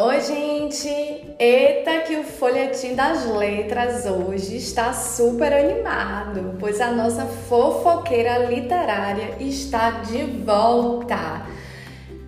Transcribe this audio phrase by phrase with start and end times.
[0.00, 0.88] Oi, gente!
[1.40, 9.34] Eita, que o folhetim das letras hoje está super animado, pois a nossa fofoqueira literária
[9.40, 11.44] está de volta.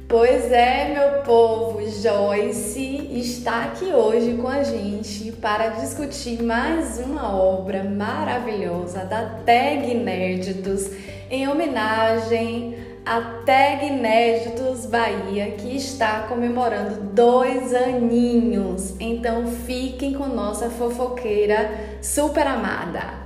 [0.09, 7.32] Pois é, meu povo, Joyce está aqui hoje com a gente para discutir mais uma
[7.41, 10.91] obra maravilhosa da Tag Nerditos
[11.30, 18.95] em homenagem a Tag Inéditos Bahia, que está comemorando dois aninhos.
[19.00, 23.18] Então fiquem com nossa fofoqueira super amada.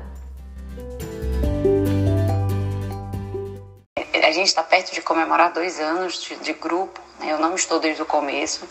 [4.23, 7.01] A gente está perto de comemorar dois anos de, de grupo.
[7.21, 7.33] Né?
[7.33, 8.67] Eu não estou desde o começo,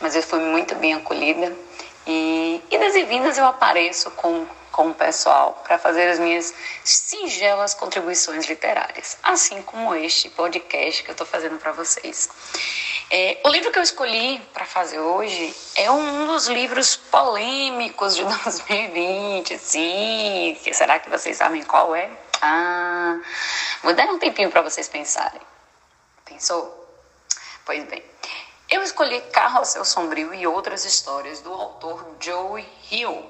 [0.00, 1.52] mas eu fui muito bem acolhida.
[2.06, 7.74] E idas e vindas eu apareço com com o pessoal para fazer as minhas singelas
[7.74, 12.28] contribuições literárias, assim como este podcast que eu estou fazendo para vocês.
[13.10, 18.22] É, o livro que eu escolhi para fazer hoje é um dos livros polêmicos de
[18.44, 19.58] 2020.
[19.58, 22.08] Sim, será que vocês sabem qual é?
[22.40, 23.18] Ah,
[23.82, 25.40] vou dar um tempinho para vocês pensarem.
[26.24, 26.76] Pensou?
[27.66, 28.02] Pois bem,
[28.70, 33.28] eu escolhi Carrossel Sombrio e Outras Histórias do autor Joe Hill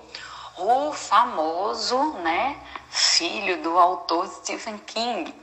[0.61, 2.57] o famoso, né,
[2.91, 5.35] filho do autor Stephen King.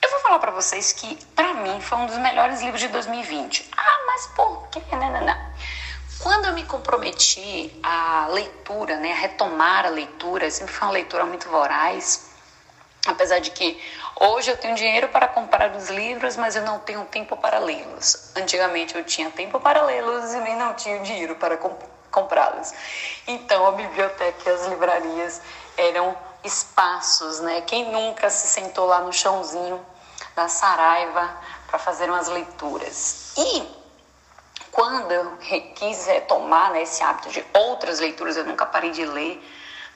[0.00, 3.68] Eu vou falar para vocês que, para mim, foi um dos melhores livros de 2020.
[3.76, 4.80] Ah, mas por quê?
[4.92, 5.48] Não, não, não.
[6.20, 11.24] Quando eu me comprometi à leitura, né, a retomar a leitura, sempre foi uma leitura
[11.24, 12.30] muito voraz,
[13.06, 13.80] apesar de que
[14.20, 18.32] hoje eu tenho dinheiro para comprar os livros, mas eu não tenho tempo para lê-los.
[18.36, 22.74] Antigamente eu tinha tempo para lê-los e não tinha dinheiro para comprar comprá-las.
[23.26, 25.40] Então, a biblioteca e as livrarias
[25.76, 27.60] eram espaços, né?
[27.62, 29.84] Quem nunca se sentou lá no chãozinho
[30.34, 31.30] da Saraiva
[31.68, 33.34] para fazer umas leituras?
[33.36, 33.78] E
[34.72, 35.36] quando eu
[35.74, 39.42] quis retomar né, esse hábito de outras leituras, eu nunca parei de ler,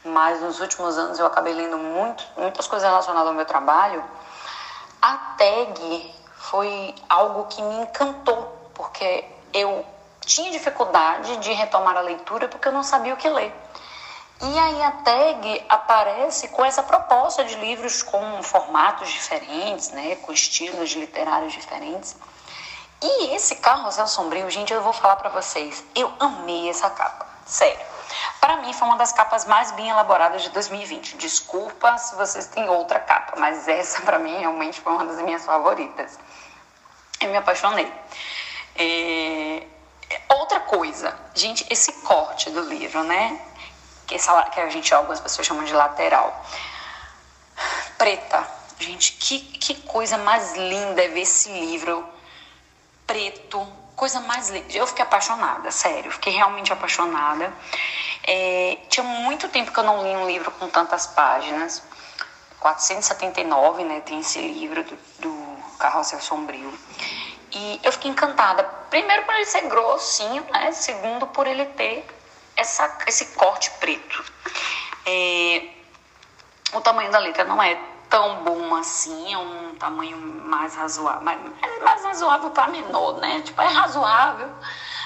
[0.04, 4.02] mas nos últimos anos eu acabei lendo muito, muitas coisas relacionadas ao meu trabalho.
[5.00, 9.84] A tag foi algo que me encantou, porque eu
[10.24, 13.54] tinha dificuldade de retomar a leitura porque eu não sabia o que ler.
[14.44, 20.32] E aí a tag aparece com essa proposta de livros com formatos diferentes, né, com
[20.32, 22.16] estilos literários diferentes.
[23.00, 27.92] E esse Carrossel Sombrio, gente, eu vou falar para vocês, eu amei essa capa, sério.
[28.40, 31.16] Para mim foi uma das capas mais bem elaboradas de 2020.
[31.16, 35.44] Desculpa se vocês têm outra capa, mas essa para mim realmente foi uma das minhas
[35.44, 36.18] favoritas.
[37.20, 37.92] Eu me apaixonei.
[38.76, 39.66] É...
[40.38, 43.38] Outra coisa, gente, esse corte do livro, né?
[44.06, 46.44] Que, essa, que a gente, algumas pessoas chamam de lateral.
[47.98, 48.46] Preta.
[48.78, 52.08] Gente, que, que coisa mais linda é ver esse livro
[53.06, 53.66] preto.
[53.94, 54.72] Coisa mais linda.
[54.72, 56.10] Eu fiquei apaixonada, sério.
[56.10, 57.52] Fiquei realmente apaixonada.
[58.24, 61.82] É, tinha muito tempo que eu não li um livro com tantas páginas.
[62.58, 64.00] 479, né?
[64.00, 66.72] Tem esse livro do, do Carrossel Sombrio.
[67.52, 68.64] E eu fiquei encantada.
[68.88, 70.72] Primeiro por ele ser grossinho, né?
[70.72, 72.06] Segundo por ele ter
[72.56, 74.24] essa, esse corte preto.
[75.04, 75.68] É,
[76.72, 81.40] o tamanho da letra não é tão bom assim, é um tamanho mais razoável, mais,
[81.62, 83.40] é mais razoável para menor, né?
[83.40, 84.50] Tipo, é razoável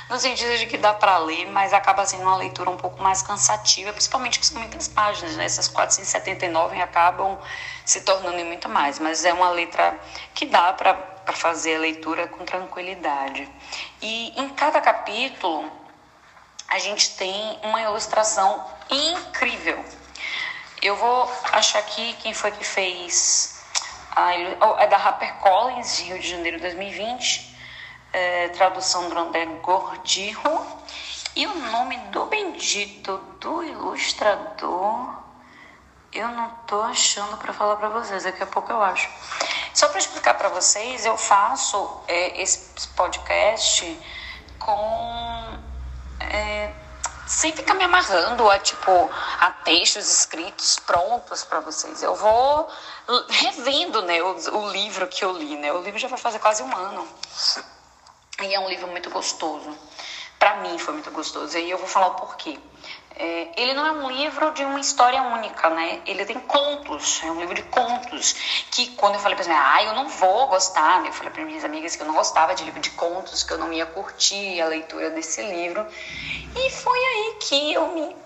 [0.08, 3.22] no sentido de que dá para ler, mas acaba sendo uma leitura um pouco mais
[3.22, 5.44] cansativa, principalmente que são muitas páginas, né?
[5.44, 7.38] Essas 479 acabam
[7.84, 9.98] se tornando muito mais, mas é uma letra
[10.34, 13.46] que dá para para fazer a leitura com tranquilidade.
[14.00, 15.70] E em cada capítulo
[16.68, 19.84] a gente tem uma ilustração incrível.
[20.80, 23.60] Eu vou achar aqui quem foi que fez.
[24.14, 27.54] A, oh, é da HarperCollins, de Rio de Janeiro 2020,
[28.12, 30.66] é, tradução do André Gordirro.
[31.34, 35.25] E o nome do bendito do ilustrador,
[36.16, 39.08] eu não tô achando para falar para vocês, daqui a pouco eu acho.
[39.74, 44.00] Só para explicar para vocês, eu faço é, esse podcast
[44.58, 45.58] com.
[46.20, 46.72] É,
[47.26, 49.10] sem ficar me amarrando a tipo
[49.40, 52.02] a textos escritos prontos para vocês.
[52.02, 52.68] Eu vou
[53.28, 55.56] revendo né, o, o, livro que eu li.
[55.56, 55.72] Né?
[55.72, 57.06] O livro já vai fazer quase um ano.
[58.42, 59.76] E é um livro muito gostoso.
[60.38, 61.58] Para mim foi muito gostoso.
[61.58, 62.58] E eu vou falar o porquê.
[63.18, 66.00] É, ele não é um livro de uma história única, né?
[66.06, 68.34] Ele tem contos, é um livro de contos.
[68.70, 71.64] Que quando eu falei para as ah, eu não vou gostar, eu falei para minhas
[71.64, 74.66] amigas que eu não gostava de livro de contos, que eu não ia curtir a
[74.66, 75.86] leitura desse livro.
[76.54, 78.16] E foi aí que eu me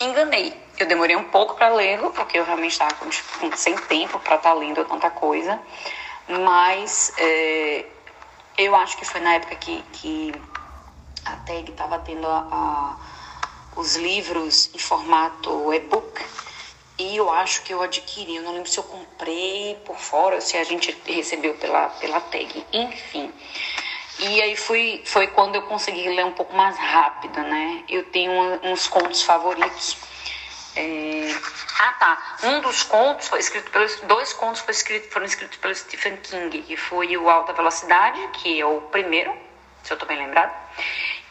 [0.00, 0.54] enganei.
[0.78, 2.94] Eu demorei um pouco para lê-lo, porque eu realmente estava
[3.56, 5.58] sem tempo para estar tá lendo tanta coisa.
[6.28, 7.86] Mas é,
[8.58, 10.34] eu acho que foi na época que, que
[11.24, 12.96] a TEG estava tendo a, a,
[13.76, 16.24] os livros em formato e-book
[16.98, 20.56] e eu acho que eu adquiri, eu não lembro se eu comprei por fora, se
[20.56, 23.30] a gente recebeu pela, pela tag, enfim.
[24.18, 27.84] E aí fui, foi quando eu consegui ler um pouco mais rápido, né?
[27.86, 28.32] Eu tenho
[28.62, 29.98] uns contos favoritos.
[30.74, 31.34] É...
[31.78, 32.36] Ah, tá.
[32.44, 36.62] Um dos contos foi escrito pelos dois contos foi escrito, foram escritos pelo Stephen King,
[36.62, 39.36] que foi o Alta Velocidade, que é o primeiro,
[39.82, 40.54] se eu tô bem lembrado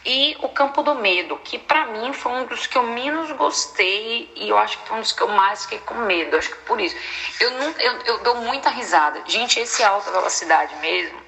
[0.05, 4.31] e O Campo do Medo, que para mim foi um dos que eu menos gostei
[4.35, 6.57] e eu acho que foi um dos que eu mais fiquei com medo, acho que
[6.57, 6.95] por isso.
[7.39, 9.23] Eu, não, eu, eu dou muita risada.
[9.25, 11.19] Gente, esse alta velocidade mesmo,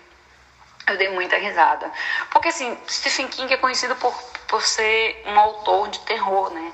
[0.88, 1.92] eu dei muita risada.
[2.30, 4.14] Porque assim, Stephen King é conhecido por,
[4.48, 6.72] por ser um autor de terror, né?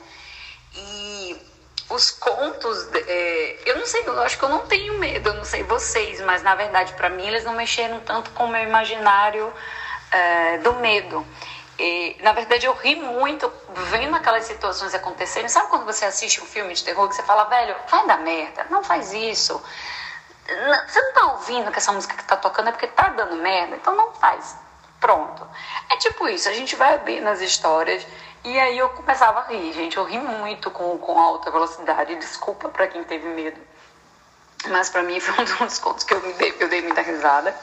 [0.75, 1.37] E
[1.89, 5.45] os contos, é, eu não sei, eu acho que eu não tenho medo, eu não
[5.45, 9.53] sei vocês, mas na verdade para mim eles não mexeram tanto com o meu imaginário
[10.11, 11.25] é, do medo.
[11.79, 13.51] E, na verdade, eu ri muito
[13.89, 15.49] vendo aquelas situações acontecerem.
[15.49, 18.67] Sabe quando você assiste um filme de terror que você fala, velho, vai dar merda,
[18.69, 19.61] não faz isso.
[20.87, 23.75] Você não tá ouvindo que essa música que tá tocando é porque tá dando merda,
[23.75, 24.55] então não faz.
[24.99, 25.47] Pronto.
[25.89, 28.05] É tipo isso, a gente vai vendo as histórias
[28.43, 29.95] e aí eu começava a rir, gente.
[29.95, 32.15] Eu ri muito com, com alta velocidade.
[32.15, 33.59] Desculpa para quem teve medo.
[34.67, 37.55] Mas para mim foi um dos contos que eu, dei, eu dei muita risada.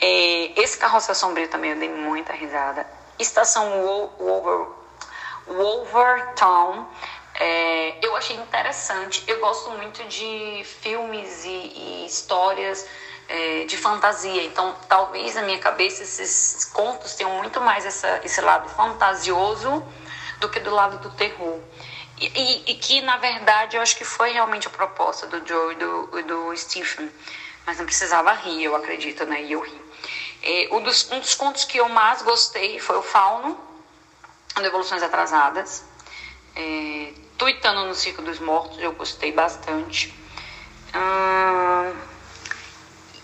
[0.00, 2.86] É, esse Carroça Sombrio também eu dei muita risada.
[3.18, 3.82] Estação
[4.18, 4.68] Wolver,
[5.46, 6.86] Wolvertown.
[7.34, 9.24] É, eu achei interessante.
[9.26, 12.86] Eu gosto muito de filmes e, e histórias
[13.28, 14.42] é, de fantasia.
[14.44, 19.84] Então, talvez na minha cabeça esses contos tenham muito mais essa, esse lado fantasioso
[20.40, 21.58] do que do lado do terror.
[22.18, 25.72] E, e, e, que, na verdade, eu acho que foi realmente a proposta do Joe
[25.72, 27.10] e do, do Stephen.
[27.66, 29.42] Mas não precisava rir, eu acredito, né?
[29.42, 29.84] E eu ri.
[30.46, 33.58] É, um, dos, um dos contos que eu mais gostei foi o Fauno,
[34.54, 35.82] de Evoluções Atrasadas.
[36.54, 40.14] É, Tuitando no Circo dos Mortos, eu gostei bastante.
[40.94, 41.96] Hum,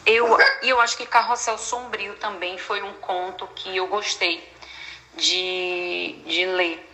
[0.06, 4.43] eu, e eu acho que Carrossel Sombrio também foi um conto que eu gostei
[5.14, 6.90] de, de ler.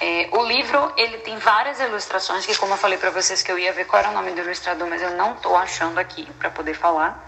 [0.00, 3.58] É, o livro ele tem várias ilustrações que, como eu falei para vocês que eu
[3.58, 6.50] ia ver qual era o nome do ilustrador, mas eu não estou achando aqui para
[6.50, 7.24] poder falar.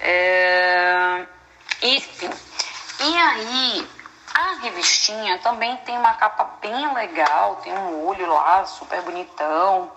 [0.00, 1.26] É,
[1.82, 2.30] enfim.
[3.00, 3.88] E aí,
[4.34, 9.90] a revistinha também tem uma capa bem legal, tem um olho lá super bonitão.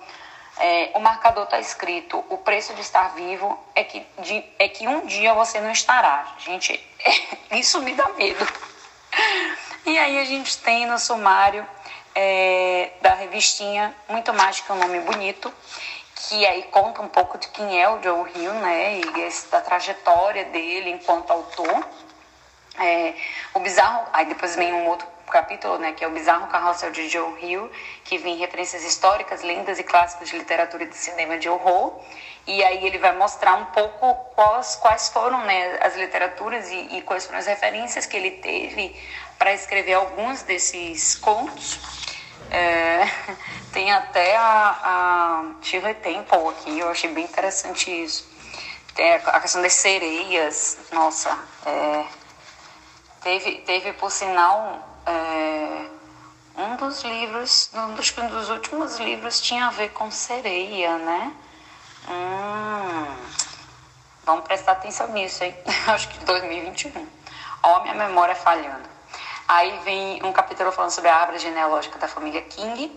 [0.58, 4.88] É, o marcador está escrito: o preço de estar vivo é que, de, é que
[4.88, 6.36] um dia você não estará.
[6.40, 6.74] Gente,
[7.52, 8.46] é, isso me dá medo.
[9.86, 11.66] E aí a gente tem no sumário
[12.16, 15.54] é, da revistinha muito mais que um nome bonito,
[16.16, 19.62] que aí conta um pouco de quem é o Joe Hill, né, e esse, da
[19.62, 21.88] trajetória dele enquanto autor.
[22.80, 23.14] É,
[23.54, 27.10] o bizarro, aí depois vem um outro capítulo, né, que é o bizarro carrossel de
[27.10, 27.70] Joe Hill,
[28.04, 32.00] que vem referências históricas, lendas e clássicos de literatura e de cinema de horror.
[32.48, 37.02] E aí ele vai mostrar um pouco quais, quais foram né, as literaturas e, e
[37.02, 38.96] quais foram as referências que ele teve
[39.38, 41.80] para escrever alguns desses contos.
[42.52, 43.06] É,
[43.74, 48.28] tem até a, a Shirley Temple aqui, eu achei bem interessante isso.
[48.94, 52.06] Tem a questão das sereias, nossa, é,
[53.22, 55.86] teve, teve por sinal é,
[56.58, 61.34] um dos livros, um dos, um dos últimos livros tinha a ver com sereia, né?
[62.08, 63.16] Hum,
[64.24, 65.56] vamos prestar atenção nisso, hein?
[65.88, 67.06] Acho que 2021.
[67.64, 68.95] Ó, minha memória falhando.
[69.48, 72.92] Aí vem um capítulo falando sobre a árvore genealógica da família King,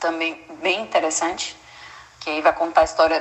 [0.00, 1.54] também bem interessante,
[2.20, 3.20] que aí vai contar a história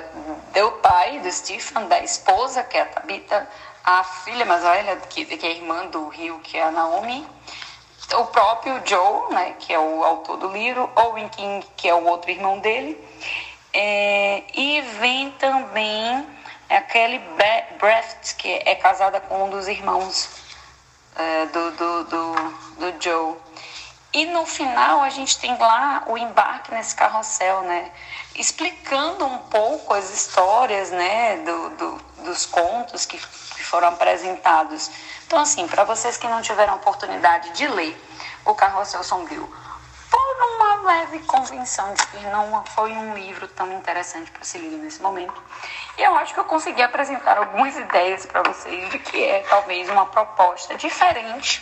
[0.53, 3.49] do pai, do Stephen, da esposa, que é a Tabitha,
[3.83, 7.27] a filha mais velha, que, que é irmã do Rio, que é a Naomi,
[8.13, 12.05] o próprio Joe, né, que é o autor do livro, Owen King, que é o
[12.05, 12.97] outro irmão dele,
[13.73, 16.25] é, e vem também
[16.69, 17.21] a Kelly
[17.77, 20.46] Brecht, que é casada com um dos irmãos
[21.17, 22.33] é, do, do, do,
[22.79, 23.35] do Joe.
[24.13, 27.91] E no final a gente tem lá o embarque nesse carrossel, né?
[28.35, 31.37] Explicando um pouco as histórias, né?
[31.37, 34.91] Do, do dos contos que, que foram apresentados.
[35.25, 37.99] Então, assim, para vocês que não tiveram oportunidade de ler
[38.45, 39.51] O Carrossel Sombrio,
[40.87, 45.43] leve convenção de que não foi um livro tão interessante para se ler nesse momento,
[45.97, 49.89] e eu acho que eu consegui apresentar algumas ideias para vocês de que é talvez
[49.89, 51.61] uma proposta diferente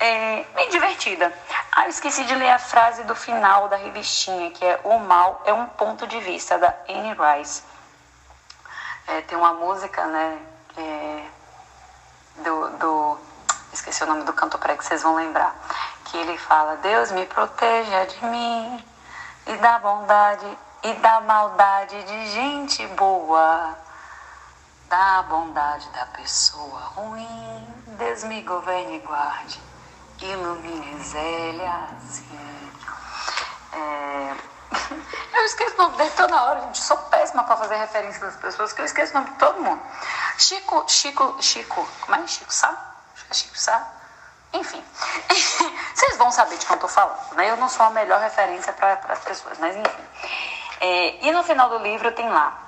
[0.00, 1.32] é, bem divertida.
[1.70, 5.40] Ah, eu esqueci de ler a frase do final da revistinha, que é O mal
[5.44, 7.62] é um ponto de vista, da Anne Rice.
[9.06, 10.38] É, tem uma música, né,
[10.76, 11.24] é,
[12.42, 13.18] do, do...
[13.72, 15.54] Esqueci o nome do cantor, peraí que vocês vão lembrar.
[16.12, 18.84] Que ele fala: Deus me proteja de mim
[19.46, 23.74] e da bondade e da maldade de gente boa,
[24.90, 27.66] da bondade da pessoa ruim.
[27.96, 29.58] Deus me governe e guarde,
[30.20, 32.70] ilumine Zélia assim.
[33.72, 34.36] É...
[35.32, 36.82] Eu esqueço o nome dele toda hora, gente.
[36.82, 39.82] Sou péssima para fazer referência das pessoas, que eu esqueço o nome de todo mundo.
[40.36, 42.52] Chico, Chico, Chico, como é Chico?
[43.30, 44.01] É Chico sabe?
[44.52, 44.82] Enfim,
[45.94, 47.50] vocês vão saber de quem eu tô falando, né?
[47.50, 50.02] Eu não sou a melhor referência para as pessoas, mas enfim.
[50.80, 52.58] É, e no final do livro tem lá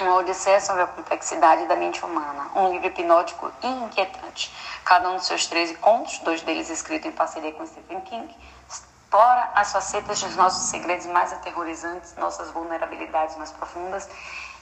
[0.00, 4.52] uma odisseia sobre a complexidade da mente humana, um livro hipnótico e inquietante.
[4.84, 8.36] Cada um dos seus 13 contos, dois deles escritos em parceria com Stephen King,
[8.68, 14.08] explora as facetas dos nossos segredos mais aterrorizantes, nossas vulnerabilidades mais profundas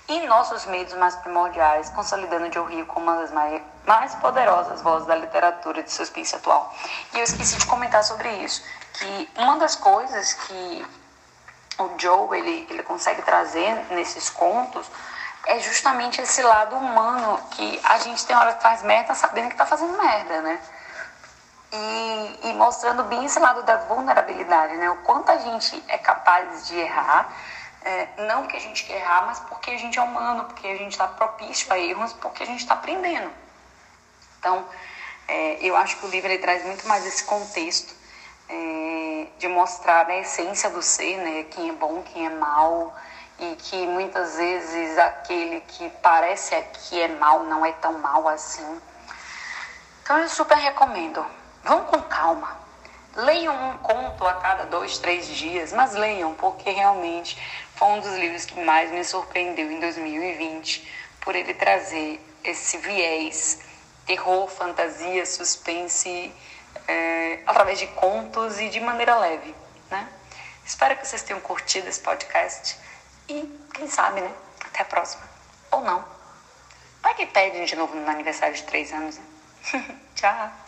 [0.08, 3.30] e nossos medos mais primordiais, consolidando Joe Hill como uma das
[3.87, 6.75] mais poderosas vozes da literatura de suspense atual.
[7.12, 8.62] E eu esqueci de comentar sobre isso,
[8.94, 10.87] que uma das coisas que
[11.78, 14.87] o Joe ele, ele consegue trazer nesses contos
[15.46, 19.56] é justamente esse lado humano que a gente tem hora que faz merda sabendo que
[19.56, 20.58] tá fazendo merda, né?
[21.73, 24.88] E, e, mostrando bem esse lado da vulnerabilidade, né?
[24.90, 27.28] O quanto a gente é capaz de errar,
[27.85, 30.76] é, não porque a gente quer errar, mas porque a gente é humano, porque a
[30.76, 33.31] gente está propício a erros, porque a gente está aprendendo.
[34.38, 34.67] Então,
[35.29, 37.95] é, eu acho que o livro ele traz muito mais esse contexto
[38.49, 41.45] é, de mostrar a essência do ser, né?
[41.45, 42.95] Quem é bom, quem é mal,
[43.38, 48.81] e que muitas vezes aquele que parece que é mal não é tão mal assim.
[50.03, 51.25] Então, eu super recomendo.
[51.62, 52.63] Vão com calma.
[53.16, 57.40] Leiam um conto a cada dois, três dias, mas leiam, porque realmente
[57.76, 60.88] foi um dos livros que mais me surpreendeu em 2020,
[61.21, 63.61] por ele trazer esse viés,
[64.04, 66.33] terror, fantasia, suspense,
[66.88, 69.54] é, através de contos e de maneira leve,
[69.90, 70.09] né?
[70.64, 72.76] Espero que vocês tenham curtido esse podcast
[73.28, 73.42] e,
[73.75, 74.33] quem sabe, né?
[74.64, 75.23] Até a próxima.
[75.71, 76.04] Ou não.
[77.00, 79.25] Vai que pedem de novo no aniversário de três anos, né?
[80.16, 80.63] Tchau!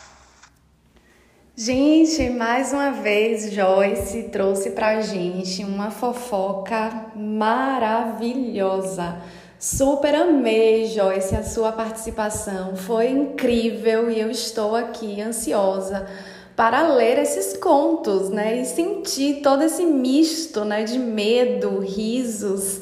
[1.59, 9.15] Gente, mais uma vez Joyce trouxe pra gente uma fofoca maravilhosa.
[9.57, 12.75] Super amei, Joyce, a sua participação.
[12.75, 16.07] Foi incrível e eu estou aqui ansiosa
[16.55, 18.61] para ler esses contos, né?
[18.61, 22.81] E sentir todo esse misto, né, de medo, risos.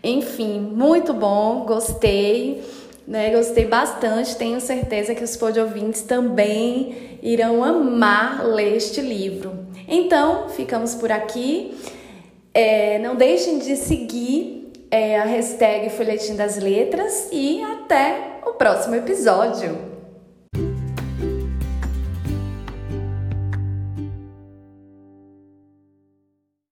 [0.00, 2.62] Enfim, muito bom, gostei.
[3.06, 3.30] Né?
[3.30, 9.66] Gostei bastante, tenho certeza que os pod ouvintes também irão amar ler este livro.
[9.88, 11.76] Então, ficamos por aqui.
[12.54, 18.94] É, não deixem de seguir é, a hashtag Folhetim das Letras e até o próximo
[18.94, 19.91] episódio.